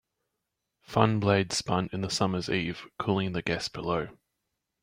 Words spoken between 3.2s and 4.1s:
the guests below.